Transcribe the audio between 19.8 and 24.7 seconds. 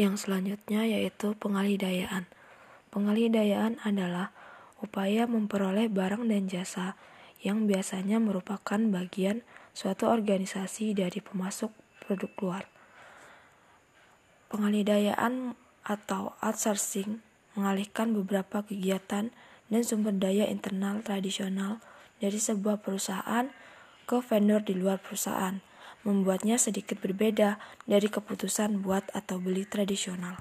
sumber daya internal tradisional dari sebuah perusahaan ke vendor